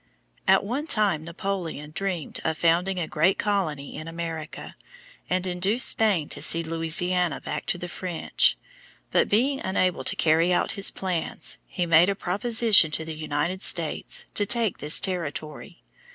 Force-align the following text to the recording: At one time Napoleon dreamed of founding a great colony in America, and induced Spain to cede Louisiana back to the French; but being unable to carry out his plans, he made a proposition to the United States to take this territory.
At 0.47 0.63
one 0.63 0.87
time 0.87 1.23
Napoleon 1.23 1.91
dreamed 1.93 2.39
of 2.43 2.57
founding 2.57 2.97
a 2.97 3.07
great 3.07 3.37
colony 3.37 3.95
in 3.95 4.07
America, 4.07 4.75
and 5.29 5.45
induced 5.45 5.87
Spain 5.89 6.27
to 6.29 6.41
cede 6.41 6.65
Louisiana 6.65 7.39
back 7.39 7.67
to 7.67 7.77
the 7.77 7.87
French; 7.87 8.57
but 9.11 9.29
being 9.29 9.59
unable 9.59 10.03
to 10.05 10.15
carry 10.15 10.51
out 10.51 10.71
his 10.71 10.89
plans, 10.89 11.59
he 11.67 11.85
made 11.85 12.09
a 12.09 12.15
proposition 12.15 12.89
to 12.89 13.05
the 13.05 13.13
United 13.13 13.61
States 13.61 14.25
to 14.33 14.43
take 14.43 14.79
this 14.79 14.99
territory. 14.99 15.83